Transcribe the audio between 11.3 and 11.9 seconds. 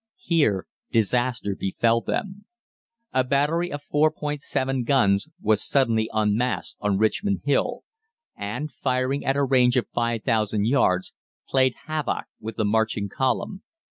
played